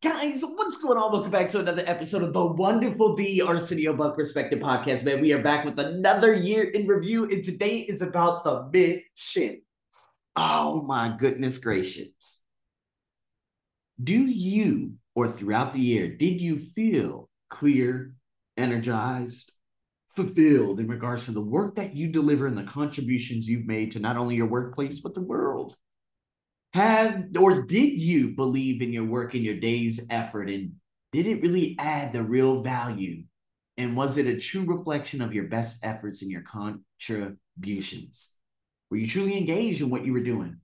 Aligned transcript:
Guys, 0.00 0.42
what's 0.42 0.78
going 0.78 0.96
on? 0.96 1.12
Welcome 1.12 1.30
back 1.30 1.50
to 1.50 1.60
another 1.60 1.82
episode 1.84 2.22
of 2.22 2.32
the 2.32 2.42
wonderful 2.42 3.14
The 3.14 3.42
Arsenio 3.42 3.92
Buck 3.92 4.16
Perspective 4.16 4.58
Podcast, 4.58 5.04
man. 5.04 5.20
We 5.20 5.34
are 5.34 5.42
back 5.42 5.66
with 5.66 5.78
another 5.78 6.32
year 6.32 6.62
in 6.62 6.86
review, 6.86 7.24
and 7.24 7.44
today 7.44 7.80
is 7.80 8.00
about 8.00 8.44
the 8.44 8.66
mission. 8.72 9.60
Oh 10.36 10.80
my 10.80 11.14
goodness 11.14 11.58
gracious. 11.58 12.40
Do 14.02 14.14
you, 14.14 14.94
or 15.14 15.28
throughout 15.28 15.74
the 15.74 15.80
year, 15.80 16.08
did 16.08 16.40
you 16.40 16.56
feel 16.56 17.28
clear, 17.50 18.14
energized, 18.56 19.52
fulfilled 20.08 20.80
in 20.80 20.88
regards 20.88 21.26
to 21.26 21.32
the 21.32 21.44
work 21.44 21.74
that 21.74 21.94
you 21.94 22.08
deliver 22.08 22.46
and 22.46 22.56
the 22.56 22.64
contributions 22.64 23.46
you've 23.46 23.66
made 23.66 23.92
to 23.92 24.00
not 24.00 24.16
only 24.16 24.34
your 24.34 24.48
workplace, 24.48 25.00
but 25.00 25.12
the 25.12 25.20
world? 25.20 25.76
Have 26.74 27.26
or 27.38 27.62
did 27.62 28.00
you 28.00 28.34
believe 28.34 28.82
in 28.82 28.92
your 28.92 29.04
work 29.04 29.34
and 29.34 29.44
your 29.44 29.56
day's 29.56 30.06
effort? 30.10 30.50
And 30.50 30.72
did 31.12 31.28
it 31.28 31.40
really 31.40 31.76
add 31.78 32.12
the 32.12 32.22
real 32.22 32.62
value? 32.62 33.22
And 33.76 33.96
was 33.96 34.18
it 34.18 34.26
a 34.26 34.38
true 34.38 34.64
reflection 34.64 35.22
of 35.22 35.32
your 35.32 35.44
best 35.44 35.84
efforts 35.84 36.22
and 36.22 36.30
your 36.30 36.42
contributions? 36.42 38.32
Were 38.90 38.96
you 38.96 39.06
truly 39.06 39.36
engaged 39.36 39.80
in 39.80 39.90
what 39.90 40.04
you 40.04 40.12
were 40.12 40.20
doing? 40.20 40.58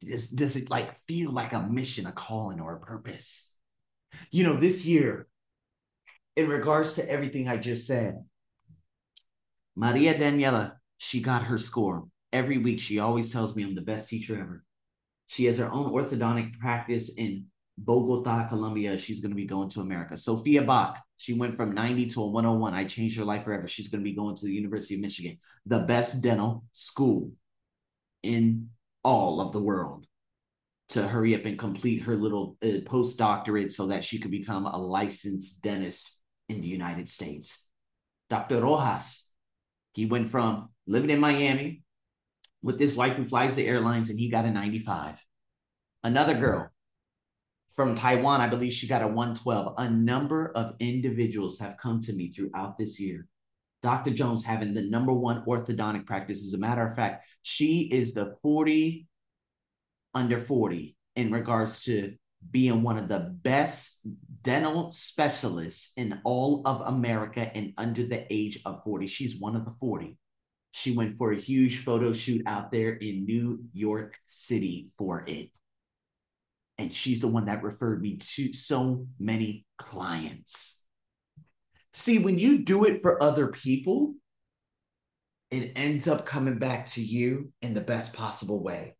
Does, 0.00 0.30
does 0.30 0.56
it 0.56 0.68
like 0.68 1.00
feel 1.06 1.30
like 1.30 1.52
a 1.52 1.62
mission 1.62 2.06
a 2.06 2.12
calling 2.12 2.60
or 2.60 2.74
a 2.74 2.80
purpose? 2.80 3.56
You 4.32 4.42
know 4.42 4.56
this 4.56 4.84
year 4.84 5.28
in 6.36 6.48
regards 6.48 6.94
to 6.94 7.08
everything 7.08 7.48
i 7.48 7.56
just 7.56 7.86
said 7.86 8.24
maria 9.76 10.18
daniela 10.18 10.72
she 10.98 11.20
got 11.20 11.42
her 11.42 11.58
score. 11.58 12.04
Every 12.32 12.58
week 12.58 12.80
she 12.80 12.98
always 12.98 13.32
tells 13.32 13.54
me 13.54 13.62
i'm 13.62 13.74
the 13.74 13.80
best 13.80 14.08
teacher 14.08 14.40
ever 14.40 14.64
she 15.26 15.44
has 15.46 15.58
her 15.58 15.70
own 15.70 15.92
orthodontic 15.92 16.58
practice 16.58 17.14
in 17.16 17.46
Bogota, 17.76 18.46
Colombia. 18.48 18.96
She's 18.98 19.20
going 19.20 19.32
to 19.32 19.36
be 19.36 19.46
going 19.46 19.68
to 19.70 19.80
America. 19.80 20.16
Sophia 20.16 20.62
Bach, 20.62 20.98
she 21.16 21.32
went 21.32 21.56
from 21.56 21.74
90 21.74 22.06
to 22.10 22.22
a 22.22 22.26
101. 22.28 22.74
I 22.74 22.84
changed 22.84 23.18
her 23.18 23.24
life 23.24 23.44
forever. 23.44 23.66
She's 23.66 23.88
going 23.88 24.02
to 24.02 24.10
be 24.10 24.14
going 24.14 24.36
to 24.36 24.44
the 24.44 24.52
University 24.52 24.94
of 24.94 25.00
Michigan, 25.00 25.38
the 25.66 25.80
best 25.80 26.22
dental 26.22 26.64
school 26.72 27.32
in 28.22 28.70
all 29.02 29.40
of 29.40 29.52
the 29.52 29.60
world, 29.60 30.06
to 30.90 31.06
hurry 31.06 31.34
up 31.34 31.44
and 31.44 31.58
complete 31.58 32.02
her 32.02 32.16
little 32.16 32.56
uh, 32.62 32.80
postdoctorate 32.84 33.72
so 33.72 33.88
that 33.88 34.04
she 34.04 34.18
could 34.18 34.30
become 34.30 34.66
a 34.66 34.76
licensed 34.76 35.62
dentist 35.62 36.16
in 36.48 36.60
the 36.60 36.68
United 36.68 37.08
States. 37.08 37.64
Dr. 38.30 38.60
Rojas, 38.60 39.26
he 39.94 40.06
went 40.06 40.30
from 40.30 40.70
living 40.86 41.10
in 41.10 41.20
Miami 41.20 41.83
with 42.64 42.78
this 42.78 42.96
wife 42.96 43.14
who 43.14 43.26
flies 43.26 43.54
the 43.54 43.66
airlines 43.66 44.08
and 44.08 44.18
he 44.18 44.30
got 44.30 44.46
a 44.46 44.50
95. 44.50 45.22
Another 46.02 46.34
girl 46.34 46.70
from 47.76 47.94
Taiwan, 47.94 48.40
I 48.40 48.48
believe 48.48 48.72
she 48.72 48.88
got 48.88 49.02
a 49.02 49.06
112. 49.06 49.74
A 49.76 49.90
number 49.90 50.50
of 50.56 50.74
individuals 50.80 51.58
have 51.58 51.76
come 51.76 52.00
to 52.00 52.12
me 52.14 52.30
throughout 52.30 52.78
this 52.78 52.98
year. 52.98 53.28
Dr. 53.82 54.12
Jones 54.12 54.42
having 54.42 54.72
the 54.72 54.88
number 54.88 55.12
one 55.12 55.44
orthodontic 55.44 56.06
practice. 56.06 56.42
As 56.42 56.54
a 56.54 56.58
matter 56.58 56.86
of 56.86 56.96
fact, 56.96 57.26
she 57.42 57.82
is 57.92 58.14
the 58.14 58.34
40 58.40 59.06
under 60.14 60.40
40 60.40 60.96
in 61.16 61.32
regards 61.32 61.84
to 61.84 62.14
being 62.50 62.82
one 62.82 62.96
of 62.96 63.08
the 63.08 63.36
best 63.42 64.06
dental 64.42 64.90
specialists 64.90 65.92
in 65.98 66.18
all 66.24 66.62
of 66.64 66.80
America 66.80 67.54
and 67.54 67.74
under 67.76 68.06
the 68.06 68.24
age 68.32 68.60
of 68.64 68.82
40. 68.84 69.06
She's 69.06 69.38
one 69.38 69.54
of 69.54 69.66
the 69.66 69.74
40. 69.78 70.16
She 70.76 70.90
went 70.90 71.14
for 71.14 71.30
a 71.30 71.40
huge 71.40 71.84
photo 71.84 72.12
shoot 72.12 72.42
out 72.46 72.72
there 72.72 72.94
in 72.94 73.26
New 73.26 73.60
York 73.72 74.18
City 74.26 74.88
for 74.98 75.22
it. 75.24 75.50
And 76.78 76.92
she's 76.92 77.20
the 77.20 77.28
one 77.28 77.44
that 77.44 77.62
referred 77.62 78.02
me 78.02 78.16
to 78.16 78.52
so 78.52 79.06
many 79.20 79.66
clients. 79.78 80.82
See, 81.92 82.18
when 82.18 82.40
you 82.40 82.64
do 82.64 82.86
it 82.86 83.02
for 83.02 83.22
other 83.22 83.46
people, 83.46 84.14
it 85.52 85.74
ends 85.76 86.08
up 86.08 86.26
coming 86.26 86.58
back 86.58 86.86
to 86.86 87.00
you 87.00 87.52
in 87.62 87.74
the 87.74 87.80
best 87.80 88.12
possible 88.12 88.60
way. 88.60 88.96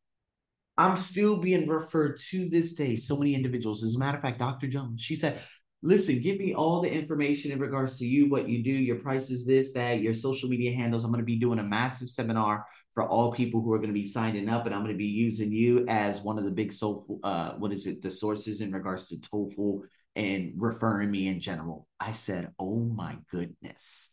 I'm 0.79 0.97
still 0.97 1.39
being 1.39 1.69
referred 1.69 2.19
to 2.29 2.49
this 2.49 2.75
day, 2.75 2.95
so 2.95 3.17
many 3.17 3.35
individuals. 3.35 3.83
As 3.83 3.97
a 3.97 3.99
matter 3.99 4.19
of 4.19 4.23
fact, 4.23 4.39
Dr. 4.39 4.69
Jones, 4.69 5.03
she 5.03 5.17
said, 5.17 5.41
listen, 5.85 6.23
give 6.23 6.39
me 6.39 6.55
all 6.55 6.81
the 6.81 6.91
information 6.91 7.53
in 7.53 7.59
regards 7.59 7.99
to 7.99 8.07
you, 8.07 8.31
what 8.31 8.49
you 8.49 8.65
do, 8.65 8.71
your 8.71 8.97
prices, 8.97 9.47
this, 9.47 9.73
that, 9.75 10.01
your 10.01 10.15
social 10.15 10.49
media 10.49 10.75
handles. 10.75 11.05
I'm 11.05 11.11
going 11.11 11.21
to 11.21 11.27
be 11.27 11.37
doing 11.37 11.59
a 11.59 11.63
massive 11.63 12.09
seminar 12.09 12.65
for 12.95 13.07
all 13.07 13.33
people 13.33 13.61
who 13.61 13.71
are 13.75 13.79
going 13.79 13.91
to 13.91 13.95
be 13.95 14.09
signing 14.09 14.49
up, 14.49 14.65
and 14.65 14.75
I'm 14.75 14.81
going 14.81 14.95
to 14.95 14.99
be 14.99 15.05
using 15.05 15.53
you 15.53 15.85
as 15.87 16.23
one 16.23 16.39
of 16.39 16.45
the 16.45 16.51
big 16.51 16.73
soulful, 16.73 17.21
uh, 17.23 17.53
what 17.59 17.71
is 17.71 17.87
it, 17.87 18.01
the 18.01 18.11
sources 18.11 18.63
in 18.63 18.73
regards 18.73 19.09
to 19.09 19.17
TOEFL 19.17 19.83
and 20.17 20.55
referring 20.57 21.11
me 21.11 21.29
in 21.29 21.39
general. 21.39 21.87
I 22.01 22.13
said, 22.13 22.53
oh 22.59 22.79
my 22.79 23.19
goodness. 23.31 24.11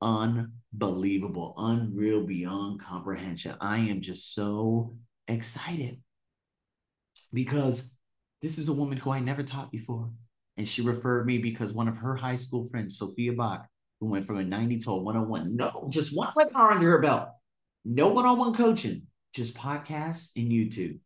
Unbelievable, 0.00 1.54
unreal, 1.56 2.24
beyond 2.24 2.80
comprehension. 2.80 3.56
I 3.60 3.78
am 3.78 4.00
just 4.00 4.34
so 4.34 4.94
excited 5.26 6.00
because 7.32 7.96
this 8.42 8.58
is 8.58 8.68
a 8.68 8.72
woman 8.72 8.98
who 8.98 9.10
I 9.10 9.20
never 9.20 9.42
taught 9.42 9.70
before. 9.70 10.10
And 10.56 10.68
she 10.68 10.82
referred 10.82 11.26
me 11.26 11.38
because 11.38 11.72
one 11.72 11.88
of 11.88 11.96
her 11.96 12.14
high 12.14 12.36
school 12.36 12.68
friends, 12.68 12.98
Sophia 12.98 13.32
Bach, 13.32 13.66
who 14.00 14.10
went 14.10 14.26
from 14.26 14.36
a 14.36 14.44
90 14.44 14.78
to 14.78 14.90
a 14.90 14.96
101, 15.02 15.56
no, 15.56 15.86
just 15.90 16.16
one 16.16 16.32
webinar 16.36 16.72
under 16.72 16.90
her 16.90 17.00
belt. 17.00 17.28
No 17.84 18.08
one 18.08 18.26
on 18.26 18.38
one 18.38 18.54
coaching, 18.54 19.06
just 19.34 19.56
podcasts 19.56 20.30
and 20.36 20.50
YouTube. 20.50 20.98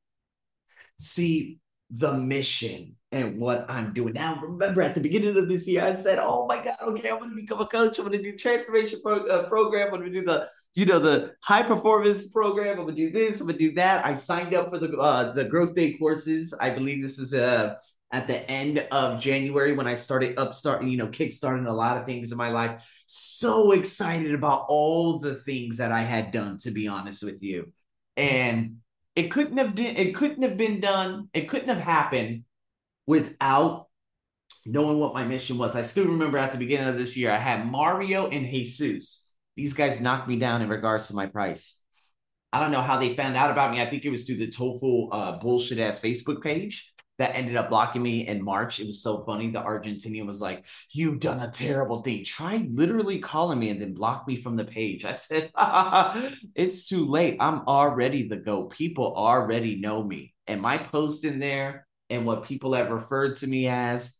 See 0.98 1.58
the 1.90 2.14
mission 2.14 2.96
and 3.12 3.38
what 3.38 3.64
I'm 3.70 3.92
doing. 3.92 4.14
Now, 4.14 4.40
remember 4.40 4.82
at 4.82 4.94
the 4.94 5.00
beginning 5.00 5.36
of 5.38 5.48
this 5.48 5.66
year, 5.66 5.84
I 5.84 5.94
said, 5.94 6.18
oh 6.18 6.46
my 6.46 6.62
God, 6.62 6.76
okay, 6.82 7.10
I'm 7.10 7.18
going 7.18 7.30
to 7.30 7.36
become 7.36 7.60
a 7.60 7.66
coach. 7.66 7.98
I'm 7.98 8.06
going 8.06 8.18
to 8.18 8.22
do 8.22 8.32
the 8.32 8.38
transformation 8.38 9.00
pro- 9.02 9.26
uh, 9.26 9.48
program. 9.48 9.94
I'm 9.94 10.00
going 10.00 10.12
to 10.12 10.20
do 10.20 10.24
the, 10.24 10.48
you 10.74 10.86
know, 10.86 10.98
the 10.98 11.32
high 11.42 11.62
performance 11.62 12.28
program. 12.28 12.78
I'm 12.78 12.84
going 12.84 12.96
to 12.96 13.10
do 13.10 13.12
this. 13.12 13.40
I'm 13.40 13.46
going 13.46 13.58
to 13.58 13.68
do 13.68 13.74
that. 13.76 14.04
I 14.04 14.14
signed 14.14 14.54
up 14.54 14.70
for 14.70 14.78
the, 14.78 14.96
uh, 14.96 15.32
the 15.32 15.44
growth 15.44 15.74
day 15.74 15.92
courses. 15.94 16.52
I 16.60 16.70
believe 16.70 17.02
this 17.02 17.18
is 17.18 17.32
a, 17.32 17.76
at 18.12 18.28
the 18.28 18.48
end 18.50 18.86
of 18.92 19.20
January 19.20 19.72
when 19.72 19.86
I 19.86 19.94
started 19.94 20.38
upstarting, 20.38 20.88
you 20.88 20.96
know, 20.96 21.08
kickstarting 21.08 21.66
a 21.66 21.72
lot 21.72 21.96
of 21.96 22.06
things 22.06 22.30
in 22.30 22.38
my 22.38 22.50
life. 22.50 22.88
So 23.06 23.72
excited 23.72 24.34
about 24.34 24.66
all 24.68 25.18
the 25.18 25.34
things 25.34 25.78
that 25.78 25.92
I 25.92 26.02
had 26.02 26.30
done, 26.30 26.58
to 26.58 26.70
be 26.70 26.86
honest 26.86 27.24
with 27.24 27.42
you. 27.42 27.72
And 28.16 28.78
it 29.16 29.30
couldn't 29.30 29.58
have 29.58 29.74
been, 29.74 29.96
it 29.96 30.14
couldn't 30.14 30.42
have 30.42 30.56
been 30.56 30.80
done, 30.80 31.28
it 31.34 31.48
couldn't 31.48 31.68
have 31.68 31.80
happened 31.80 32.44
without 33.06 33.88
knowing 34.64 34.98
what 34.98 35.14
my 35.14 35.24
mission 35.24 35.58
was. 35.58 35.74
I 35.74 35.82
still 35.82 36.06
remember 36.06 36.38
at 36.38 36.52
the 36.52 36.58
beginning 36.58 36.88
of 36.88 36.98
this 36.98 37.16
year, 37.16 37.32
I 37.32 37.38
had 37.38 37.66
Mario 37.66 38.28
and 38.28 38.46
Jesus. 38.46 39.30
These 39.56 39.74
guys 39.74 40.00
knocked 40.00 40.28
me 40.28 40.38
down 40.38 40.62
in 40.62 40.68
regards 40.68 41.08
to 41.08 41.14
my 41.14 41.26
price. 41.26 41.80
I 42.52 42.60
don't 42.60 42.72
know 42.72 42.82
how 42.82 42.98
they 42.98 43.14
found 43.14 43.36
out 43.36 43.50
about 43.50 43.72
me. 43.72 43.80
I 43.80 43.86
think 43.86 44.04
it 44.04 44.10
was 44.10 44.24
through 44.24 44.36
the 44.36 44.48
TOEFL 44.48 45.08
uh, 45.12 45.38
bullshit 45.38 45.78
ass 45.78 46.00
Facebook 46.00 46.42
page 46.42 46.94
that 47.18 47.34
ended 47.34 47.56
up 47.56 47.70
blocking 47.70 48.02
me 48.02 48.26
in 48.26 48.44
March. 48.44 48.78
It 48.78 48.86
was 48.86 49.02
so 49.02 49.24
funny. 49.24 49.50
The 49.50 49.62
Argentinian 49.62 50.26
was 50.26 50.40
like, 50.40 50.66
You've 50.90 51.20
done 51.20 51.40
a 51.40 51.50
terrible 51.50 52.02
thing. 52.02 52.24
Try 52.24 52.66
literally 52.70 53.18
calling 53.18 53.58
me 53.58 53.70
and 53.70 53.80
then 53.80 53.94
block 53.94 54.28
me 54.28 54.36
from 54.36 54.56
the 54.56 54.64
page. 54.64 55.04
I 55.04 55.14
said, 55.14 55.50
It's 56.54 56.88
too 56.88 57.06
late. 57.06 57.38
I'm 57.40 57.60
already 57.66 58.28
the 58.28 58.36
GOAT. 58.36 58.70
People 58.70 59.14
already 59.16 59.76
know 59.76 60.02
me. 60.02 60.34
And 60.46 60.60
my 60.60 60.78
post 60.78 61.24
in 61.24 61.38
there 61.38 61.86
and 62.10 62.26
what 62.26 62.44
people 62.44 62.74
have 62.74 62.90
referred 62.90 63.36
to 63.36 63.46
me 63.46 63.66
as 63.66 64.16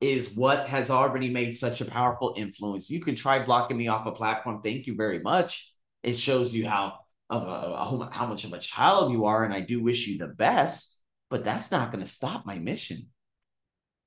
is 0.00 0.36
what 0.36 0.68
has 0.68 0.90
already 0.90 1.30
made 1.30 1.56
such 1.56 1.80
a 1.80 1.86
powerful 1.86 2.34
influence. 2.36 2.90
You 2.90 3.00
could 3.00 3.16
try 3.16 3.44
blocking 3.44 3.78
me 3.78 3.88
off 3.88 4.06
a 4.06 4.12
platform. 4.12 4.60
Thank 4.62 4.86
you 4.86 4.94
very 4.94 5.20
much. 5.20 5.72
It 6.02 6.16
shows 6.16 6.54
you 6.54 6.68
how 6.68 6.98
of 7.28 7.42
a, 7.42 8.10
how 8.12 8.26
much 8.26 8.44
of 8.44 8.52
a 8.52 8.58
child 8.58 9.10
you 9.10 9.24
are, 9.24 9.44
and 9.44 9.52
I 9.52 9.60
do 9.60 9.82
wish 9.82 10.06
you 10.06 10.18
the 10.18 10.28
best 10.28 10.95
but 11.30 11.44
that's 11.44 11.70
not 11.70 11.92
going 11.92 12.04
to 12.04 12.10
stop 12.10 12.46
my 12.46 12.58
mission. 12.58 13.06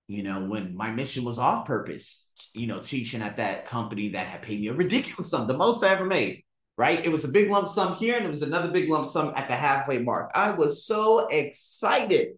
You 0.07 0.23
know, 0.23 0.45
when 0.45 0.75
my 0.75 0.89
mission 0.91 1.23
was 1.23 1.37
off 1.37 1.65
purpose, 1.65 2.31
you 2.53 2.65
know, 2.67 2.79
teaching 2.79 3.21
at 3.21 3.37
that 3.37 3.67
company 3.67 4.09
that 4.09 4.27
had 4.27 4.41
paid 4.41 4.59
me 4.59 4.67
a 4.67 4.73
ridiculous 4.73 5.29
sum, 5.29 5.47
the 5.47 5.57
most 5.57 5.83
I 5.83 5.89
ever 5.89 6.05
made, 6.05 6.43
right? 6.77 7.05
It 7.05 7.09
was 7.09 7.25
a 7.25 7.29
big 7.29 7.49
lump 7.49 7.67
sum 7.67 7.95
here 7.97 8.15
and 8.15 8.25
it 8.25 8.29
was 8.29 8.41
another 8.41 8.71
big 8.71 8.89
lump 8.89 9.05
sum 9.05 9.33
at 9.35 9.47
the 9.47 9.55
halfway 9.55 9.99
mark. 9.99 10.31
I 10.33 10.51
was 10.51 10.85
so 10.85 11.27
excited. 11.27 12.29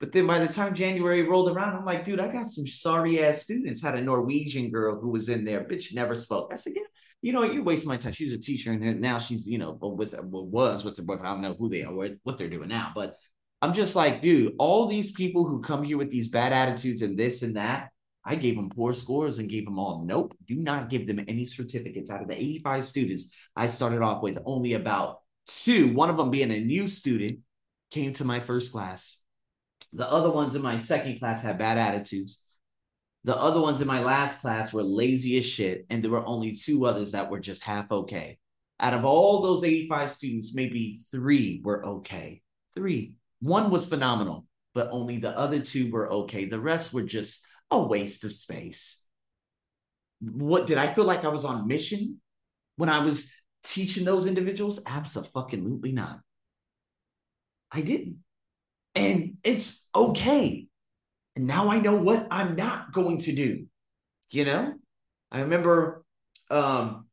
But 0.00 0.10
then 0.10 0.26
by 0.26 0.40
the 0.40 0.52
time 0.52 0.74
January 0.74 1.22
rolled 1.22 1.48
around, 1.48 1.76
I'm 1.76 1.84
like, 1.84 2.02
dude, 2.02 2.18
I 2.18 2.26
got 2.26 2.48
some 2.48 2.66
sorry 2.66 3.24
ass 3.24 3.42
students. 3.42 3.80
Had 3.80 3.94
a 3.94 4.02
Norwegian 4.02 4.70
girl 4.70 5.00
who 5.00 5.10
was 5.10 5.28
in 5.28 5.44
there, 5.44 5.64
bitch 5.64 5.94
never 5.94 6.16
spoke. 6.16 6.50
I 6.52 6.56
said, 6.56 6.72
yeah, 6.74 6.82
you 7.22 7.32
know, 7.32 7.44
you're 7.44 7.62
wasting 7.62 7.88
my 7.88 7.96
time. 7.96 8.10
She's 8.10 8.34
a 8.34 8.40
teacher, 8.40 8.72
and 8.72 9.00
now 9.00 9.18
she's, 9.20 9.48
you 9.48 9.58
know, 9.58 9.78
with 9.80 10.12
was 10.20 10.84
with 10.84 10.96
her 10.96 11.04
boyfriend. 11.04 11.28
I 11.28 11.32
don't 11.34 11.42
know 11.42 11.54
who 11.54 11.68
they 11.68 11.84
are, 11.84 11.92
what 12.24 12.36
they're 12.36 12.50
doing 12.50 12.68
now, 12.68 12.90
but 12.96 13.14
I'm 13.62 13.72
just 13.72 13.94
like, 13.94 14.20
dude, 14.20 14.54
all 14.58 14.88
these 14.88 15.12
people 15.12 15.46
who 15.46 15.62
come 15.62 15.84
here 15.84 15.96
with 15.96 16.10
these 16.10 16.28
bad 16.28 16.52
attitudes 16.52 17.00
and 17.00 17.16
this 17.16 17.42
and 17.42 17.54
that, 17.54 17.90
I 18.24 18.34
gave 18.34 18.56
them 18.56 18.70
poor 18.70 18.92
scores 18.92 19.38
and 19.38 19.48
gave 19.48 19.64
them 19.64 19.78
all. 19.78 20.04
Nope, 20.04 20.34
do 20.46 20.56
not 20.56 20.90
give 20.90 21.06
them 21.06 21.24
any 21.28 21.46
certificates. 21.46 22.10
Out 22.10 22.22
of 22.22 22.28
the 22.28 22.36
85 22.36 22.84
students, 22.84 23.32
I 23.54 23.68
started 23.68 24.02
off 24.02 24.20
with 24.20 24.38
only 24.44 24.72
about 24.74 25.20
two, 25.46 25.94
one 25.94 26.10
of 26.10 26.16
them 26.16 26.30
being 26.30 26.50
a 26.50 26.60
new 26.60 26.88
student, 26.88 27.38
came 27.92 28.12
to 28.14 28.24
my 28.24 28.40
first 28.40 28.72
class. 28.72 29.18
The 29.92 30.10
other 30.10 30.30
ones 30.30 30.56
in 30.56 30.62
my 30.62 30.78
second 30.78 31.20
class 31.20 31.42
had 31.42 31.58
bad 31.58 31.78
attitudes. 31.78 32.44
The 33.24 33.36
other 33.36 33.60
ones 33.60 33.80
in 33.80 33.86
my 33.86 34.02
last 34.02 34.40
class 34.40 34.72
were 34.72 34.82
lazy 34.82 35.38
as 35.38 35.46
shit, 35.46 35.86
and 35.88 36.02
there 36.02 36.10
were 36.10 36.26
only 36.26 36.56
two 36.56 36.84
others 36.84 37.12
that 37.12 37.30
were 37.30 37.38
just 37.38 37.62
half 37.62 37.92
okay. 37.92 38.38
Out 38.80 38.94
of 38.94 39.04
all 39.04 39.40
those 39.40 39.62
85 39.62 40.10
students, 40.10 40.54
maybe 40.54 40.98
three 41.12 41.60
were 41.62 41.86
okay. 41.86 42.42
Three. 42.74 43.14
One 43.42 43.70
was 43.70 43.86
phenomenal, 43.86 44.46
but 44.72 44.88
only 44.92 45.18
the 45.18 45.36
other 45.36 45.58
two 45.58 45.90
were 45.90 46.10
okay. 46.12 46.44
The 46.44 46.60
rest 46.60 46.94
were 46.94 47.02
just 47.02 47.44
a 47.72 47.82
waste 47.82 48.24
of 48.24 48.32
space. 48.32 49.04
What 50.20 50.68
did 50.68 50.78
I 50.78 50.86
feel 50.86 51.04
like 51.04 51.24
I 51.24 51.28
was 51.28 51.44
on 51.44 51.66
mission 51.66 52.20
when 52.76 52.88
I 52.88 53.00
was 53.00 53.32
teaching 53.64 54.04
those 54.04 54.26
individuals? 54.26 54.80
Absolutely 54.86 55.90
not. 55.90 56.20
I 57.72 57.80
didn't. 57.80 58.18
And 58.94 59.38
it's 59.42 59.88
okay. 59.92 60.68
And 61.34 61.46
now 61.46 61.68
I 61.68 61.80
know 61.80 61.96
what 61.96 62.28
I'm 62.30 62.54
not 62.54 62.92
going 62.92 63.18
to 63.18 63.34
do. 63.34 63.66
You 64.30 64.44
know, 64.44 64.74
I 65.32 65.40
remember, 65.40 66.04
um, 66.48 67.06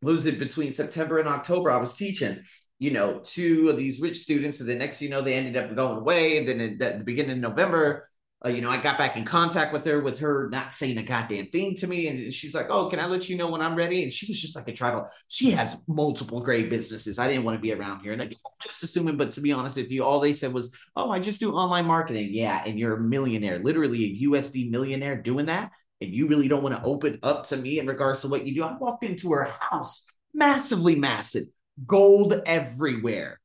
was 0.00 0.26
it 0.26 0.38
between 0.38 0.70
September 0.70 1.18
and 1.18 1.28
October? 1.28 1.72
I 1.72 1.78
was 1.78 1.96
teaching, 1.96 2.38
you 2.78 2.90
know, 2.90 3.20
two 3.22 3.68
of 3.68 3.76
these 3.76 4.00
rich 4.00 4.18
students. 4.18 4.60
And 4.60 4.68
the 4.68 4.74
next, 4.74 5.00
you 5.00 5.08
know, 5.08 5.22
they 5.22 5.34
ended 5.34 5.56
up 5.56 5.74
going 5.74 5.98
away. 5.98 6.38
And 6.38 6.46
then 6.46 6.78
at 6.82 6.98
the 6.98 7.04
beginning 7.04 7.32
of 7.32 7.38
November, 7.38 8.08
uh, 8.44 8.50
you 8.50 8.60
know, 8.60 8.68
I 8.68 8.76
got 8.76 8.98
back 8.98 9.16
in 9.16 9.24
contact 9.24 9.72
with 9.72 9.86
her, 9.86 10.00
with 10.00 10.18
her 10.18 10.50
not 10.50 10.72
saying 10.72 10.98
a 10.98 11.02
goddamn 11.02 11.46
thing 11.46 11.74
to 11.76 11.86
me. 11.86 12.08
And 12.08 12.32
she's 12.32 12.54
like, 12.54 12.66
Oh, 12.68 12.88
can 12.90 13.00
I 13.00 13.06
let 13.06 13.30
you 13.30 13.36
know 13.36 13.48
when 13.48 13.62
I'm 13.62 13.74
ready? 13.74 14.02
And 14.02 14.12
she 14.12 14.30
was 14.30 14.40
just 14.40 14.54
like 14.54 14.68
a 14.68 14.74
tribal. 14.74 15.06
She 15.28 15.50
has 15.52 15.82
multiple 15.88 16.42
great 16.42 16.68
businesses. 16.68 17.18
I 17.18 17.28
didn't 17.28 17.44
want 17.44 17.56
to 17.56 17.62
be 17.62 17.72
around 17.72 18.00
here. 18.00 18.12
And 18.12 18.20
I'm 18.20 18.30
just 18.62 18.82
assuming, 18.82 19.16
but 19.16 19.30
to 19.32 19.40
be 19.40 19.52
honest 19.52 19.78
with 19.78 19.90
you, 19.90 20.04
all 20.04 20.20
they 20.20 20.34
said 20.34 20.52
was, 20.52 20.76
Oh, 20.94 21.10
I 21.10 21.18
just 21.18 21.40
do 21.40 21.52
online 21.52 21.86
marketing. 21.86 22.28
Yeah. 22.30 22.62
And 22.64 22.78
you're 22.78 22.96
a 22.96 23.00
millionaire, 23.00 23.58
literally 23.58 24.04
a 24.04 24.28
USD 24.28 24.70
millionaire 24.70 25.16
doing 25.16 25.46
that. 25.46 25.72
And 26.02 26.12
you 26.12 26.28
really 26.28 26.46
don't 26.46 26.62
want 26.62 26.76
to 26.76 26.82
open 26.82 27.18
up 27.22 27.44
to 27.44 27.56
me 27.56 27.78
in 27.78 27.86
regards 27.86 28.20
to 28.20 28.28
what 28.28 28.46
you 28.46 28.54
do. 28.54 28.64
I 28.64 28.76
walked 28.76 29.02
into 29.02 29.32
her 29.32 29.50
house, 29.60 30.06
massively 30.34 30.94
massive, 30.94 31.44
gold 31.86 32.40
everywhere 32.46 33.40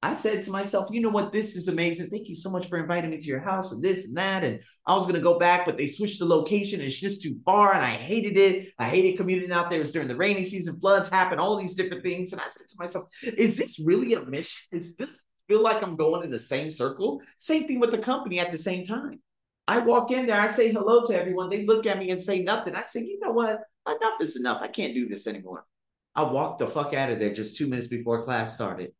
I 0.00 0.12
said 0.12 0.42
to 0.42 0.52
myself, 0.52 0.88
you 0.92 1.00
know 1.00 1.08
what? 1.08 1.32
This 1.32 1.56
is 1.56 1.66
amazing. 1.66 2.08
Thank 2.08 2.28
you 2.28 2.36
so 2.36 2.50
much 2.50 2.68
for 2.68 2.78
inviting 2.78 3.10
me 3.10 3.18
to 3.18 3.26
your 3.26 3.40
house 3.40 3.72
and 3.72 3.82
this 3.82 4.04
and 4.06 4.16
that. 4.16 4.44
And 4.44 4.60
I 4.86 4.94
was 4.94 5.06
going 5.06 5.16
to 5.16 5.20
go 5.20 5.40
back, 5.40 5.66
but 5.66 5.76
they 5.76 5.88
switched 5.88 6.20
the 6.20 6.24
location. 6.24 6.80
It's 6.80 6.98
just 6.98 7.20
too 7.20 7.36
far. 7.44 7.74
And 7.74 7.84
I 7.84 7.90
hated 7.90 8.36
it. 8.36 8.72
I 8.78 8.84
hated 8.84 9.16
commuting 9.16 9.50
out 9.50 9.70
there. 9.70 9.78
It 9.78 9.82
was 9.82 9.90
during 9.90 10.06
the 10.06 10.16
rainy 10.16 10.44
season, 10.44 10.78
floods 10.78 11.08
happen, 11.08 11.40
all 11.40 11.56
these 11.56 11.74
different 11.74 12.04
things. 12.04 12.32
And 12.32 12.40
I 12.40 12.46
said 12.46 12.68
to 12.68 12.76
myself, 12.78 13.06
is 13.22 13.56
this 13.56 13.82
really 13.84 14.14
a 14.14 14.20
mission? 14.20 14.78
Is 14.78 14.94
this 14.94 15.18
feel 15.48 15.62
like 15.62 15.82
I'm 15.82 15.96
going 15.96 16.22
in 16.22 16.30
the 16.30 16.38
same 16.38 16.70
circle? 16.70 17.20
Same 17.38 17.66
thing 17.66 17.80
with 17.80 17.90
the 17.90 17.98
company 17.98 18.38
at 18.38 18.52
the 18.52 18.58
same 18.58 18.84
time. 18.84 19.20
I 19.66 19.80
walk 19.80 20.12
in 20.12 20.26
there, 20.26 20.40
I 20.40 20.46
say 20.46 20.72
hello 20.72 21.04
to 21.06 21.18
everyone. 21.18 21.50
They 21.50 21.66
look 21.66 21.86
at 21.86 21.98
me 21.98 22.10
and 22.10 22.20
say 22.20 22.42
nothing. 22.42 22.74
I 22.74 22.82
say, 22.82 23.00
you 23.00 23.18
know 23.20 23.32
what? 23.32 23.58
Enough 23.86 24.20
is 24.20 24.38
enough. 24.38 24.62
I 24.62 24.68
can't 24.68 24.94
do 24.94 25.08
this 25.08 25.26
anymore. 25.26 25.64
I 26.18 26.22
walked 26.22 26.58
the 26.58 26.66
fuck 26.66 26.94
out 26.94 27.12
of 27.12 27.20
there 27.20 27.32
just 27.32 27.56
two 27.56 27.68
minutes 27.68 27.86
before 27.86 28.24
class 28.24 28.52
started. 28.52 28.90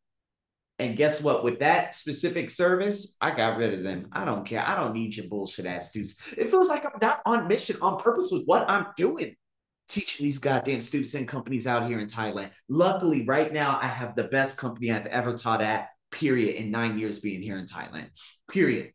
And 0.77 0.95
guess 0.95 1.21
what? 1.21 1.43
With 1.43 1.59
that 1.59 1.93
specific 1.93 2.49
service, 2.49 3.17
I 3.19 3.31
got 3.31 3.57
rid 3.57 3.73
of 3.73 3.83
them. 3.83 4.07
I 4.13 4.23
don't 4.23 4.45
care. 4.45 4.63
I 4.65 4.73
don't 4.73 4.93
need 4.93 5.17
your 5.17 5.27
bullshit 5.27 5.65
ass 5.65 5.89
students. 5.89 6.15
It 6.37 6.49
feels 6.49 6.69
like 6.69 6.85
I'm 6.85 6.97
not 7.01 7.19
on 7.25 7.49
mission, 7.49 7.75
on 7.81 7.99
purpose 7.99 8.29
with 8.31 8.43
what 8.45 8.69
I'm 8.69 8.85
doing. 8.95 9.35
Teaching 9.89 10.23
these 10.23 10.39
goddamn 10.39 10.79
students 10.79 11.13
and 11.13 11.27
companies 11.27 11.67
out 11.67 11.89
here 11.89 11.99
in 11.99 12.07
Thailand. 12.07 12.51
Luckily, 12.69 13.25
right 13.25 13.51
now, 13.51 13.77
I 13.81 13.87
have 13.87 14.15
the 14.15 14.29
best 14.29 14.57
company 14.57 14.89
I've 14.89 15.07
ever 15.07 15.33
taught 15.33 15.61
at, 15.61 15.89
period, 16.11 16.55
in 16.55 16.71
nine 16.71 16.97
years 16.97 17.19
being 17.19 17.41
here 17.41 17.57
in 17.57 17.65
Thailand, 17.65 18.11
period, 18.49 18.93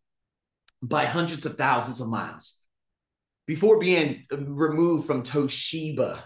by 0.80 1.04
hundreds 1.04 1.44
of 1.44 1.56
thousands 1.56 2.00
of 2.00 2.08
miles. 2.08 2.64
Before 3.46 3.78
being 3.78 4.24
removed 4.30 5.06
from 5.06 5.24
Toshiba, 5.24 6.22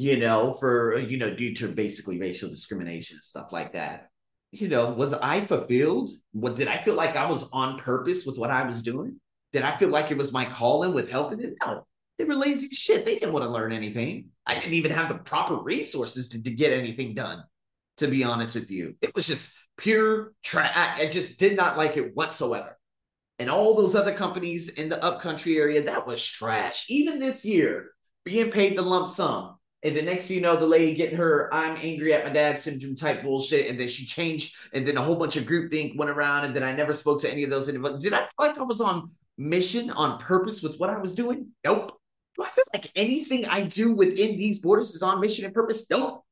you 0.00 0.18
know, 0.18 0.54
for, 0.54 0.98
you 0.98 1.18
know, 1.18 1.34
due 1.34 1.54
to 1.56 1.68
basically 1.68 2.18
racial 2.18 2.48
discrimination 2.48 3.16
and 3.16 3.24
stuff 3.24 3.52
like 3.52 3.72
that 3.74 4.10
you 4.52 4.68
know, 4.68 4.90
was 4.90 5.14
I 5.14 5.40
fulfilled? 5.40 6.10
What 6.32 6.56
did 6.56 6.68
I 6.68 6.78
feel 6.78 6.94
like 6.94 7.16
I 7.16 7.30
was 7.30 7.48
on 7.52 7.78
purpose 7.78 8.26
with 8.26 8.38
what 8.38 8.50
I 8.50 8.66
was 8.66 8.82
doing? 8.82 9.20
Did 9.52 9.62
I 9.62 9.72
feel 9.72 9.88
like 9.88 10.10
it 10.10 10.18
was 10.18 10.32
my 10.32 10.44
calling 10.44 10.92
with 10.92 11.10
helping 11.10 11.40
it? 11.40 11.54
No, 11.64 11.86
they 12.18 12.24
were 12.24 12.34
lazy 12.34 12.68
shit. 12.68 13.04
They 13.04 13.14
didn't 13.14 13.32
want 13.32 13.44
to 13.44 13.50
learn 13.50 13.72
anything. 13.72 14.26
I 14.46 14.54
didn't 14.54 14.74
even 14.74 14.92
have 14.92 15.08
the 15.08 15.18
proper 15.18 15.56
resources 15.56 16.28
to, 16.30 16.42
to 16.42 16.50
get 16.50 16.72
anything 16.72 17.14
done. 17.14 17.44
To 17.98 18.08
be 18.08 18.24
honest 18.24 18.54
with 18.54 18.70
you, 18.70 18.94
it 19.02 19.14
was 19.14 19.26
just 19.26 19.54
pure 19.76 20.32
trash. 20.42 20.72
I 20.74 21.06
just 21.08 21.38
did 21.38 21.54
not 21.54 21.76
like 21.76 21.98
it 21.98 22.16
whatsoever. 22.16 22.78
And 23.38 23.50
all 23.50 23.74
those 23.74 23.94
other 23.94 24.14
companies 24.14 24.70
in 24.70 24.88
the 24.88 25.02
upcountry 25.04 25.58
area, 25.58 25.82
that 25.82 26.06
was 26.06 26.24
trash. 26.24 26.86
Even 26.88 27.20
this 27.20 27.44
year, 27.44 27.90
being 28.24 28.50
paid 28.50 28.76
the 28.76 28.82
lump 28.82 29.06
sum, 29.06 29.56
and 29.82 29.96
the 29.96 30.02
next 30.02 30.28
thing 30.28 30.36
you 30.36 30.42
know, 30.42 30.56
the 30.56 30.66
lady 30.66 30.94
getting 30.94 31.16
her 31.16 31.48
I'm 31.52 31.76
angry 31.80 32.12
at 32.12 32.24
my 32.24 32.32
dad 32.32 32.58
syndrome 32.58 32.96
type 32.96 33.22
bullshit. 33.22 33.68
And 33.68 33.80
then 33.80 33.88
she 33.88 34.04
changed. 34.04 34.54
And 34.74 34.86
then 34.86 34.98
a 34.98 35.02
whole 35.02 35.16
bunch 35.16 35.36
of 35.36 35.46
group 35.46 35.70
think 35.70 35.98
went 35.98 36.10
around. 36.10 36.44
And 36.44 36.54
then 36.54 36.62
I 36.62 36.72
never 36.72 36.92
spoke 36.92 37.20
to 37.22 37.32
any 37.32 37.44
of 37.44 37.50
those. 37.50 37.66
Did 37.66 38.12
I 38.12 38.18
feel 38.18 38.28
like 38.38 38.58
I 38.58 38.62
was 38.62 38.80
on 38.80 39.08
mission, 39.38 39.90
on 39.90 40.18
purpose 40.18 40.62
with 40.62 40.76
what 40.78 40.90
I 40.90 40.98
was 40.98 41.14
doing? 41.14 41.48
Nope. 41.64 41.98
Do 42.36 42.44
I 42.44 42.48
feel 42.50 42.64
like 42.74 42.90
anything 42.94 43.46
I 43.46 43.62
do 43.62 43.94
within 43.94 44.36
these 44.36 44.58
borders 44.58 44.90
is 44.90 45.02
on 45.02 45.20
mission 45.20 45.46
and 45.46 45.54
purpose? 45.54 45.88
Nope. 45.90 46.24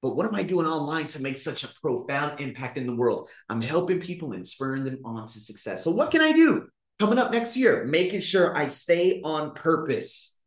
But 0.00 0.16
what 0.16 0.26
am 0.26 0.34
I 0.34 0.42
doing 0.44 0.66
online 0.66 1.08
to 1.08 1.22
make 1.22 1.36
such 1.36 1.64
a 1.64 1.68
profound 1.82 2.40
impact 2.40 2.78
in 2.78 2.86
the 2.86 2.94
world? 2.94 3.28
I'm 3.48 3.60
helping 3.60 4.00
people 4.00 4.32
and 4.32 4.46
spurring 4.46 4.84
them 4.84 5.00
on 5.04 5.26
to 5.26 5.40
success. 5.40 5.82
So, 5.82 5.90
what 5.90 6.12
can 6.12 6.20
I 6.20 6.32
do 6.32 6.68
coming 7.00 7.18
up 7.18 7.32
next 7.32 7.56
year? 7.56 7.84
Making 7.84 8.20
sure 8.20 8.56
I 8.56 8.68
stay 8.68 9.20
on 9.24 9.54
purpose 9.54 10.37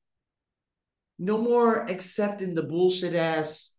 no 1.22 1.38
more 1.38 1.84
accepting 1.84 2.56
the 2.56 2.64
bullshit 2.64 3.14
ass 3.14 3.78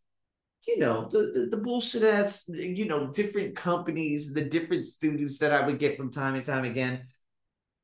you 0.68 0.78
know 0.78 1.08
the, 1.10 1.32
the, 1.34 1.48
the 1.50 1.56
bullshit 1.56 2.04
ass 2.04 2.48
you 2.48 2.86
know 2.86 3.10
different 3.10 3.56
companies 3.56 4.32
the 4.32 4.44
different 4.44 4.84
students 4.84 5.38
that 5.38 5.52
i 5.52 5.66
would 5.66 5.80
get 5.80 5.96
from 5.96 6.10
time 6.10 6.36
and 6.36 6.44
time 6.44 6.64
again. 6.64 7.02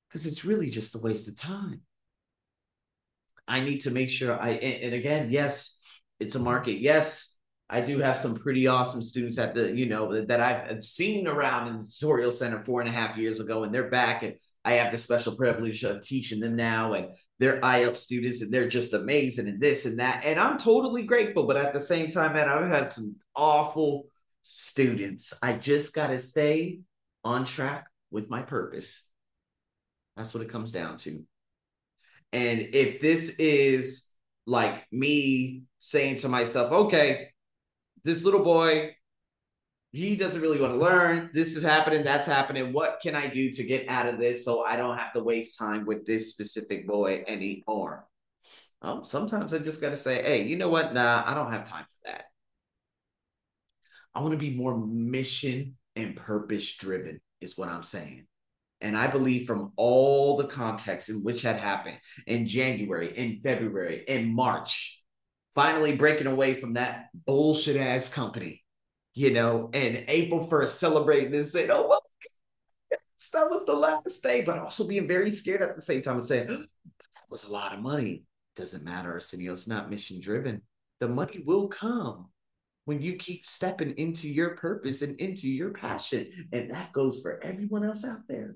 Because 0.09 0.25
it's 0.25 0.43
really 0.43 0.71
just 0.71 0.95
a 0.95 0.99
waste 1.01 1.29
of 1.29 1.37
time. 1.37 1.83
I 3.47 3.61
need 3.61 3.81
to 3.81 3.91
make 3.91 4.09
sure 4.09 4.41
i 4.41 4.51
and, 4.51 4.85
and 4.85 4.95
again 4.95 5.31
yes 5.31 5.83
it's 6.21 6.37
a 6.37 6.39
market. 6.39 6.81
Yes 6.81 7.37
i 7.69 7.81
do 7.81 7.99
have 7.99 8.17
some 8.17 8.37
pretty 8.37 8.69
awesome 8.69 9.03
students 9.03 9.39
at 9.39 9.55
the 9.55 9.77
you 9.77 9.87
know 9.87 10.25
that 10.25 10.41
i've 10.41 10.83
seen 10.83 11.27
around 11.27 11.69
in 11.69 11.79
the 11.79 11.85
tutorial 11.85 12.33
center 12.33 12.63
four 12.63 12.81
and 12.81 12.89
a 12.89 12.93
half 12.93 13.19
years 13.19 13.41
ago 13.41 13.65
and 13.65 13.75
they're 13.75 13.91
back 13.91 14.23
and 14.23 14.35
I 14.65 14.73
have 14.73 14.93
the 14.93 14.99
special 14.99 15.35
privilege 15.35 15.83
of 15.85 16.03
teaching 16.03 16.41
them 16.41 16.55
now, 16.55 16.93
and 16.93 17.09
they're 17.39 17.61
IELTS 17.61 17.97
students, 17.97 18.43
and 18.43 18.53
they're 18.53 18.69
just 18.69 18.95
amazing, 18.95 19.49
and 19.49 19.61
this 19.61 19.87
and 19.87 19.99
that. 19.99 20.25
And 20.25 20.39
I'm 20.41 20.59
totally 20.59 21.05
grateful. 21.05 21.47
But 21.47 21.57
at 21.57 21.73
the 21.73 21.81
same 21.81 22.11
time, 22.11 22.35
man, 22.35 22.49
I've 22.49 22.69
had 22.69 22.93
some 22.93 23.17
awful 23.35 24.07
students. 24.43 25.35
I 25.43 25.53
just 25.53 25.95
got 25.95 26.09
to 26.09 26.19
stay 26.19 26.81
on 27.25 27.45
track 27.45 27.87
with 28.11 28.29
my 28.29 28.43
purpose. 28.43 29.05
That's 30.17 30.35
what 30.35 30.43
it 30.43 30.51
comes 30.51 30.73
down 30.73 30.97
to. 30.99 31.25
And 32.33 32.61
if 32.73 33.01
this 33.01 33.37
is 33.39 34.11
like 34.47 34.87
me 34.91 35.63
saying 35.79 36.17
to 36.19 36.29
myself, 36.29 36.73
okay, 36.73 37.29
this 38.05 38.25
little 38.25 38.43
boy 38.43 38.97
he 39.93 40.17
doesn't 40.17 40.43
really 40.43 40.61
want 40.61 40.75
to 40.75 40.79
learn. 40.79 41.31
This 41.33 41.57
is 41.57 41.63
happening, 41.63 42.03
that's 42.03 42.27
happening. 42.27 42.73
What 42.73 43.01
can 43.03 43.15
I 43.15 43.27
do 43.27 43.51
to 43.51 43.63
get 43.65 43.89
out 43.89 44.07
of 44.07 44.19
this 44.19 44.45
so 44.45 44.65
I 44.65 44.77
don't 44.77 44.99
have 44.99 45.13
to 45.15 45.23
waste 45.23 45.59
time 45.59 45.87
with 45.87 46.07
this 46.07 46.31
specific 46.31 46.87
boy 46.87 47.25
anymore? 47.27 48.07
Um, 48.83 49.05
sometimes 49.05 49.55
I 49.55 49.59
just 49.59 49.81
got 49.81 49.91
to 49.91 49.97
say, 49.97 50.23
hey, 50.23 50.43
you 50.45 50.57
know 50.57 50.69
what? 50.69 50.93
Nah, 50.93 51.23
I 51.27 51.35
don't 51.35 51.53
have 51.53 51.65
time 51.65 51.85
for 51.85 52.11
that. 52.11 52.25
I 54.15 54.21
want 54.21 54.33
to 54.33 54.39
be 54.39 54.55
more 54.55 54.77
mission 54.77 55.77
and 55.97 56.15
purpose 56.15 56.77
driven, 56.77 57.21
is 57.41 57.57
what 57.57 57.69
I'm 57.69 57.83
saying. 57.83 58.27
And 58.81 58.97
I 58.97 59.09
believe 59.09 59.47
from 59.47 59.73
all 59.77 60.37
the 60.37 60.47
context 60.47 61.09
in 61.09 61.25
which 61.25 61.43
had 61.43 61.59
happened 61.59 61.99
in 62.27 62.47
January, 62.47 63.17
in 63.17 63.41
February, 63.41 64.05
in 64.07 64.33
March, 64.33 65.03
finally 65.55 65.97
breaking 65.97 66.29
away 66.29 66.55
from 66.55 66.75
that 66.75 67.07
bullshit 67.27 67.77
ass 67.77 68.09
company 68.09 68.63
you 69.19 69.33
know, 69.33 69.69
and 69.75 70.05
April 70.07 70.47
1st 70.47 70.69
celebrating 70.69 71.35
and 71.35 71.45
saying, 71.45 71.71
oh, 71.73 71.89
well, 71.89 72.01
that 73.33 73.51
was 73.51 73.65
the 73.67 73.75
last 73.75 74.23
day, 74.23 74.43
but 74.43 74.61
also 74.61 74.87
being 74.87 75.09
very 75.09 75.33
scared 75.33 75.61
at 75.61 75.75
the 75.75 75.83
same 75.83 76.03
time 76.03 76.19
and 76.19 76.25
saying, 76.25 76.47
that 76.47 77.29
was 77.29 77.43
a 77.43 77.51
lot 77.51 77.75
of 77.75 77.81
money. 77.81 78.23
Doesn't 78.55 78.85
matter, 78.85 79.11
Arsenio, 79.11 79.55
it's 79.55 79.67
not 79.67 79.91
mission 79.91 80.21
driven. 80.21 80.63
The 81.01 81.09
money 81.09 81.43
will 81.45 81.67
come 81.67 82.29
when 82.85 83.03
you 83.03 83.17
keep 83.17 83.45
stepping 83.45 83.91
into 83.99 84.29
your 84.29 84.51
purpose 84.55 85.03
and 85.03 85.19
into 85.19 85.49
your 85.49 85.71
passion. 85.71 86.31
And 86.53 86.71
that 86.71 86.93
goes 86.93 87.21
for 87.21 87.43
everyone 87.43 87.85
else 87.85 88.05
out 88.05 88.21
there. 88.29 88.55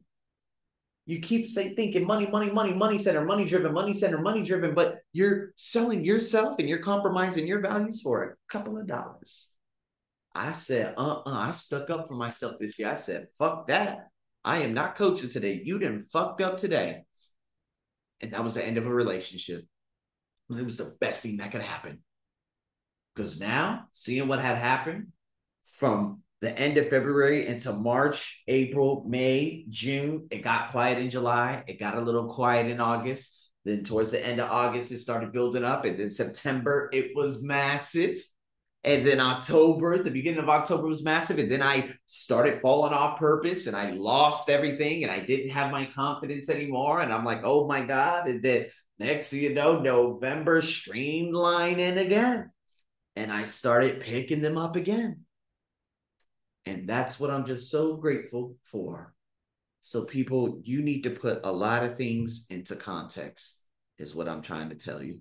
You 1.06 1.18
keep 1.18 1.48
say 1.48 1.74
thinking 1.74 2.06
money, 2.06 2.28
money, 2.28 2.52
money, 2.52 2.72
money 2.72 2.98
center, 2.98 3.24
money 3.24 3.46
driven, 3.46 3.72
money 3.72 3.94
center, 3.94 4.20
money 4.20 4.44
driven, 4.44 4.76
but 4.76 4.98
you're 5.12 5.54
selling 5.56 6.04
yourself 6.04 6.60
and 6.60 6.68
you're 6.68 6.78
compromising 6.78 7.48
your 7.48 7.60
values 7.60 8.00
for 8.00 8.22
a 8.22 8.52
couple 8.52 8.78
of 8.78 8.86
dollars. 8.86 9.51
I 10.34 10.52
said, 10.52 10.94
uh 10.96 11.22
uh 11.26 11.30
I 11.48 11.50
stuck 11.52 11.90
up 11.90 12.08
for 12.08 12.14
myself 12.14 12.56
this 12.58 12.78
year. 12.78 12.88
I 12.88 12.94
said, 12.94 13.28
fuck 13.38 13.68
that. 13.68 14.08
I 14.44 14.58
am 14.58 14.74
not 14.74 14.96
coaching 14.96 15.30
today. 15.30 15.62
You 15.64 15.78
done 15.78 16.04
fucked 16.12 16.40
up 16.40 16.56
today. 16.56 17.04
And 18.20 18.32
that 18.32 18.44
was 18.44 18.54
the 18.54 18.64
end 18.64 18.78
of 18.78 18.86
a 18.86 18.92
relationship. 18.92 19.64
And 20.48 20.58
it 20.58 20.64
was 20.64 20.78
the 20.78 20.96
best 21.00 21.22
thing 21.22 21.38
that 21.38 21.52
could 21.52 21.62
happen. 21.62 22.02
Because 23.14 23.38
now, 23.38 23.86
seeing 23.92 24.28
what 24.28 24.38
had 24.38 24.56
happened 24.56 25.08
from 25.66 26.22
the 26.40 26.56
end 26.58 26.76
of 26.76 26.88
February 26.88 27.46
into 27.46 27.72
March, 27.72 28.42
April, 28.48 29.04
May, 29.06 29.64
June, 29.68 30.26
it 30.30 30.42
got 30.42 30.70
quiet 30.70 30.98
in 30.98 31.10
July. 31.10 31.62
It 31.68 31.78
got 31.78 31.96
a 31.96 32.00
little 32.00 32.28
quiet 32.28 32.66
in 32.66 32.80
August. 32.80 33.50
Then 33.64 33.84
towards 33.84 34.10
the 34.10 34.26
end 34.26 34.40
of 34.40 34.50
August, 34.50 34.90
it 34.90 34.98
started 34.98 35.32
building 35.32 35.64
up. 35.64 35.84
And 35.84 35.98
then 35.98 36.10
September, 36.10 36.90
it 36.92 37.12
was 37.14 37.42
massive. 37.42 38.16
And 38.84 39.06
then 39.06 39.20
October, 39.20 40.02
the 40.02 40.10
beginning 40.10 40.40
of 40.40 40.48
October 40.48 40.88
was 40.88 41.04
massive. 41.04 41.38
And 41.38 41.50
then 41.50 41.62
I 41.62 41.94
started 42.06 42.60
falling 42.60 42.92
off 42.92 43.18
purpose 43.18 43.68
and 43.68 43.76
I 43.76 43.90
lost 43.92 44.50
everything 44.50 45.04
and 45.04 45.12
I 45.12 45.20
didn't 45.20 45.50
have 45.50 45.70
my 45.70 45.84
confidence 45.84 46.48
anymore. 46.48 47.00
And 47.00 47.12
I'm 47.12 47.24
like, 47.24 47.42
oh 47.44 47.68
my 47.68 47.82
God. 47.82 48.26
And 48.26 48.42
then 48.42 48.66
next 48.98 49.32
you 49.32 49.54
know, 49.54 49.80
November 49.80 50.60
streamlining 50.62 51.96
again. 51.96 52.50
And 53.14 53.30
I 53.30 53.44
started 53.44 54.00
picking 54.00 54.42
them 54.42 54.58
up 54.58 54.74
again. 54.74 55.20
And 56.66 56.88
that's 56.88 57.20
what 57.20 57.30
I'm 57.30 57.44
just 57.44 57.70
so 57.70 57.96
grateful 57.96 58.56
for. 58.64 59.14
So, 59.82 60.04
people, 60.04 60.60
you 60.62 60.80
need 60.80 61.02
to 61.02 61.10
put 61.10 61.40
a 61.44 61.50
lot 61.50 61.84
of 61.84 61.96
things 61.96 62.46
into 62.50 62.76
context, 62.76 63.60
is 63.98 64.14
what 64.14 64.28
I'm 64.28 64.40
trying 64.40 64.68
to 64.68 64.76
tell 64.76 65.02
you. 65.02 65.20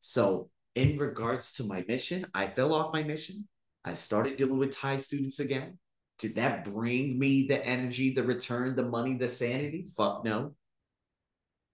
So, 0.00 0.48
in 0.78 0.96
regards 0.96 1.54
to 1.54 1.64
my 1.64 1.84
mission, 1.88 2.24
I 2.32 2.46
fell 2.46 2.72
off 2.72 2.92
my 2.92 3.02
mission. 3.02 3.48
I 3.84 3.94
started 3.94 4.36
dealing 4.36 4.58
with 4.58 4.76
Thai 4.76 4.98
students 4.98 5.40
again. 5.40 5.78
Did 6.20 6.36
that 6.36 6.64
bring 6.64 7.18
me 7.18 7.48
the 7.48 7.64
energy, 7.66 8.14
the 8.14 8.22
return, 8.22 8.76
the 8.76 8.84
money, 8.84 9.16
the 9.16 9.28
sanity? 9.28 9.88
Fuck 9.96 10.24
no. 10.24 10.54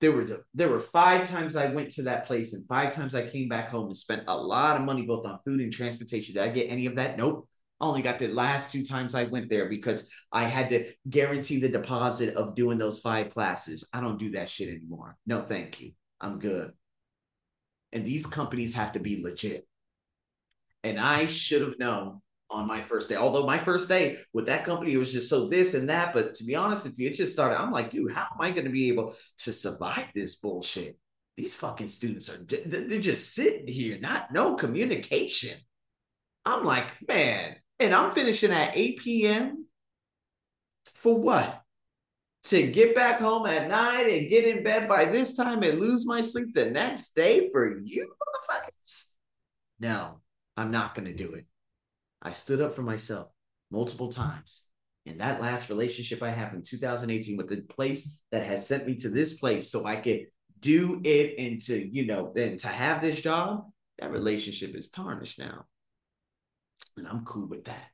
There 0.00 0.12
were 0.12 0.44
there 0.54 0.68
were 0.68 0.80
five 0.80 1.28
times 1.28 1.54
I 1.54 1.66
went 1.66 1.90
to 1.92 2.02
that 2.04 2.26
place, 2.26 2.54
and 2.54 2.66
five 2.66 2.94
times 2.94 3.14
I 3.14 3.28
came 3.28 3.49
back 3.49 3.68
home 3.68 3.87
and 3.87 3.96
spent 3.96 4.25
a 4.26 4.37
lot 4.37 4.76
of 4.76 4.87
money 4.87 5.02
both 5.02 5.26
on 5.26 5.38
food 5.44 5.61
and 5.61 5.73
transportation. 5.73 6.34
Did 6.34 6.42
I 6.42 6.49
get 6.49 6.70
any 6.70 6.87
of 6.87 6.96
that? 6.96 7.18
Nope. 7.18 7.49
I 7.80 7.87
only 7.87 8.02
got 8.02 8.18
the 8.18 8.28
last 8.28 8.70
two 8.70 8.84
times 8.84 9.14
I 9.14 9.25
went 9.25 9.50
there 9.50 9.68
because 9.68 10.11
I 10.32 10.44
had 10.44 10.70
to 10.70 10.92
guarantee 11.11 11.61
the 11.61 11.68
deposit 11.68 12.37
of 12.37 12.54
doing 12.54 12.78
those 12.78 13.00
five 13.00 13.30
classes. 13.30 13.88
I 13.92 14.00
don't 14.00 14.18
do 14.18 14.30
that 14.30 14.49
shit 14.49 14.68
anymore. 14.68 15.16
No, 15.26 15.42
thank 15.42 15.80
you. 15.80 15.92
I'm 16.20 16.38
good. 16.38 16.73
And 17.94 18.04
these 18.04 18.26
companies 18.26 18.74
have 18.74 18.92
to 18.92 18.98
be 18.98 19.22
legit. 19.22 19.66
And 20.82 21.00
I 21.00 21.24
should 21.26 21.62
have 21.62 21.78
known 21.78 22.20
on 22.50 22.66
my 22.66 22.82
first 22.82 23.08
day. 23.08 23.16
Although 23.16 23.46
my 23.46 23.56
first 23.56 23.88
day 23.88 24.18
with 24.34 24.46
that 24.46 24.64
company, 24.64 24.96
was 24.96 25.12
just 25.12 25.30
so 25.30 25.48
this 25.48 25.74
and 25.74 25.88
that. 25.88 26.12
But 26.12 26.34
to 26.34 26.44
be 26.44 26.54
honest 26.56 26.84
with 26.84 26.98
you, 26.98 27.08
it 27.08 27.14
just 27.14 27.32
started. 27.32 27.58
I'm 27.58 27.72
like, 27.72 27.90
dude, 27.90 28.12
how 28.12 28.26
am 28.32 28.40
I 28.40 28.50
going 28.50 28.66
to 28.66 28.70
be 28.70 28.88
able 28.88 29.14
to 29.38 29.52
survive 29.52 30.12
this 30.14 30.36
bullshit? 30.36 30.98
These 31.36 31.54
fucking 31.56 31.88
students 31.88 32.28
are, 32.28 32.38
they're 32.44 33.00
just 33.00 33.34
sitting 33.34 33.66
here, 33.66 33.98
not 33.98 34.32
no 34.32 34.54
communication. 34.54 35.58
I'm 36.44 36.64
like, 36.64 36.86
man, 37.08 37.56
and 37.80 37.94
I'm 37.94 38.12
finishing 38.12 38.52
at 38.52 38.76
8 38.76 38.98
p.m. 38.98 39.66
for 40.94 41.16
what? 41.16 41.63
To 42.44 42.66
get 42.70 42.94
back 42.94 43.20
home 43.20 43.46
at 43.46 43.68
night 43.68 44.06
and 44.06 44.28
get 44.28 44.44
in 44.44 44.62
bed 44.62 44.88
by 44.88 45.06
this 45.06 45.34
time 45.34 45.62
and 45.62 45.80
lose 45.80 46.06
my 46.06 46.20
sleep 46.20 46.52
the 46.52 46.66
next 46.66 47.16
day 47.16 47.48
for 47.50 47.80
you 47.82 48.12
motherfuckers? 48.22 49.04
No, 49.80 50.20
I'm 50.56 50.70
not 50.70 50.94
going 50.94 51.06
to 51.06 51.14
do 51.14 51.32
it. 51.32 51.46
I 52.20 52.32
stood 52.32 52.60
up 52.60 52.74
for 52.74 52.82
myself 52.82 53.28
multiple 53.70 54.10
times. 54.10 54.62
And 55.06 55.20
that 55.20 55.40
last 55.40 55.68
relationship 55.68 56.22
I 56.22 56.30
have 56.30 56.54
in 56.54 56.62
2018 56.62 57.36
with 57.36 57.48
the 57.48 57.62
place 57.62 58.18
that 58.30 58.44
has 58.44 58.66
sent 58.66 58.86
me 58.86 58.94
to 58.96 59.08
this 59.08 59.34
place 59.38 59.70
so 59.70 59.84
I 59.84 59.96
could 59.96 60.26
do 60.60 61.00
it 61.04 61.34
and 61.38 61.60
to, 61.62 61.94
you 61.94 62.06
know, 62.06 62.32
then 62.34 62.56
to 62.58 62.68
have 62.68 63.02
this 63.02 63.20
job, 63.20 63.70
that 63.98 64.10
relationship 64.10 64.74
is 64.74 64.88
tarnished 64.88 65.38
now. 65.38 65.66
And 66.96 67.06
I'm 67.06 67.24
cool 67.24 67.46
with 67.46 67.64
that 67.64 67.90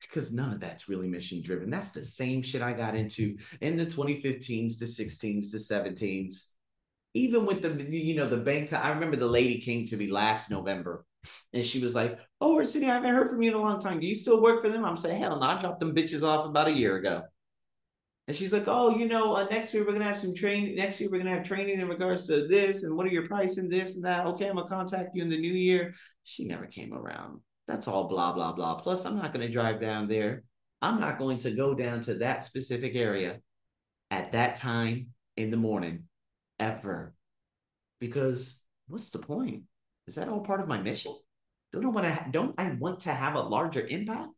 because 0.00 0.32
none 0.32 0.52
of 0.52 0.60
that's 0.60 0.88
really 0.88 1.08
mission 1.08 1.42
driven. 1.42 1.70
That's 1.70 1.90
the 1.90 2.04
same 2.04 2.42
shit 2.42 2.62
I 2.62 2.72
got 2.72 2.94
into 2.94 3.36
in 3.60 3.76
the 3.76 3.86
2015s, 3.86 4.78
the 4.78 4.86
16s, 4.86 5.50
the 5.50 5.58
17s. 5.58 6.44
Even 7.14 7.46
with 7.46 7.62
the, 7.62 7.70
you 7.90 8.14
know, 8.14 8.28
the 8.28 8.36
bank, 8.36 8.72
I 8.72 8.90
remember 8.90 9.16
the 9.16 9.26
lady 9.26 9.60
came 9.60 9.84
to 9.86 9.96
me 9.96 10.10
last 10.10 10.50
November 10.50 11.04
and 11.52 11.64
she 11.64 11.80
was 11.80 11.94
like, 11.94 12.18
Oh, 12.40 12.56
Arsenio, 12.56 12.90
I 12.90 12.94
haven't 12.94 13.14
heard 13.14 13.30
from 13.30 13.42
you 13.42 13.50
in 13.50 13.56
a 13.56 13.60
long 13.60 13.80
time. 13.80 14.00
Do 14.00 14.06
you 14.06 14.14
still 14.14 14.40
work 14.40 14.62
for 14.62 14.70
them? 14.70 14.84
I'm 14.84 14.96
saying, 14.96 15.20
Hell 15.20 15.40
no, 15.40 15.46
I 15.46 15.58
dropped 15.58 15.80
them 15.80 15.94
bitches 15.94 16.22
off 16.22 16.46
about 16.46 16.68
a 16.68 16.72
year 16.72 16.96
ago. 16.96 17.22
And 18.28 18.36
she's 18.36 18.52
like, 18.52 18.68
Oh, 18.68 18.96
you 18.96 19.08
know, 19.08 19.34
uh, 19.34 19.46
next 19.50 19.72
year 19.72 19.82
we're 19.82 19.92
going 19.92 20.00
to 20.00 20.06
have 20.06 20.18
some 20.18 20.34
training. 20.34 20.76
Next 20.76 21.00
year 21.00 21.10
we're 21.10 21.18
going 21.18 21.30
to 21.32 21.38
have 21.38 21.46
training 21.46 21.80
in 21.80 21.88
regards 21.88 22.26
to 22.26 22.46
this 22.46 22.84
and 22.84 22.96
what 22.96 23.06
are 23.06 23.10
your 23.10 23.26
pricing, 23.26 23.68
this 23.68 23.96
and 23.96 24.04
that. 24.04 24.26
Okay, 24.26 24.48
I'm 24.48 24.56
going 24.56 24.68
to 24.68 24.74
contact 24.74 25.14
you 25.14 25.22
in 25.22 25.30
the 25.30 25.40
new 25.40 25.52
year. 25.52 25.94
She 26.24 26.44
never 26.44 26.66
came 26.66 26.92
around. 26.92 27.40
That's 27.68 27.86
all 27.86 28.08
blah, 28.08 28.32
blah, 28.32 28.52
blah. 28.52 28.76
Plus, 28.76 29.04
I'm 29.04 29.16
not 29.16 29.32
going 29.32 29.46
to 29.46 29.52
drive 29.52 29.80
down 29.80 30.08
there. 30.08 30.42
I'm 30.80 31.00
not 31.00 31.18
going 31.18 31.38
to 31.38 31.50
go 31.50 31.74
down 31.74 32.00
to 32.02 32.14
that 32.14 32.42
specific 32.42 32.96
area 32.96 33.40
at 34.10 34.32
that 34.32 34.56
time 34.56 35.08
in 35.36 35.50
the 35.50 35.56
morning 35.58 36.04
ever. 36.58 37.14
Because 38.00 38.58
what's 38.86 39.10
the 39.10 39.18
point? 39.18 39.64
Is 40.06 40.14
that 40.14 40.28
all 40.28 40.40
part 40.40 40.60
of 40.60 40.68
my 40.68 40.80
mission? 40.80 41.14
Don't 41.72 41.84
I 41.84 41.88
want 41.88 42.06
to 42.06 42.26
don't 42.30 42.54
I 42.58 42.70
want 42.70 43.00
to 43.00 43.12
have 43.12 43.34
a 43.34 43.40
larger 43.40 43.86
impact? 43.86 44.30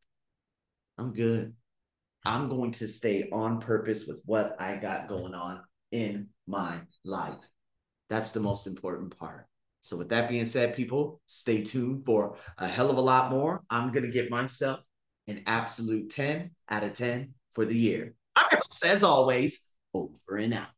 I'm 0.98 1.12
good. 1.12 1.54
I'm 2.24 2.48
going 2.48 2.72
to 2.72 2.88
stay 2.88 3.28
on 3.32 3.60
purpose 3.60 4.06
with 4.06 4.20
what 4.26 4.60
I 4.60 4.76
got 4.76 5.08
going 5.08 5.34
on 5.34 5.60
in 5.92 6.28
my 6.48 6.80
life. 7.04 7.38
That's 8.08 8.32
the 8.32 8.40
most 8.40 8.66
important 8.66 9.16
part. 9.16 9.46
So, 9.82 9.96
with 9.96 10.10
that 10.10 10.28
being 10.28 10.44
said, 10.44 10.74
people, 10.74 11.20
stay 11.26 11.62
tuned 11.62 12.04
for 12.04 12.36
a 12.58 12.68
hell 12.68 12.90
of 12.90 12.96
a 12.96 13.00
lot 13.00 13.30
more. 13.30 13.62
I'm 13.70 13.92
going 13.92 14.04
to 14.04 14.10
give 14.10 14.30
myself 14.30 14.80
an 15.26 15.42
absolute 15.46 16.10
10 16.10 16.50
out 16.68 16.84
of 16.84 16.94
10 16.94 17.34
for 17.54 17.64
the 17.64 17.76
year. 17.76 18.14
I'm 18.36 18.46
your 18.50 18.60
host, 18.60 18.84
as 18.84 19.02
always, 19.02 19.66
over 19.94 20.36
and 20.36 20.54
out. 20.54 20.68